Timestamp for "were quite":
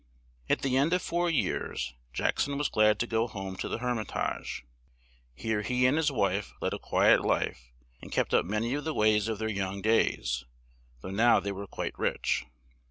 11.51-11.93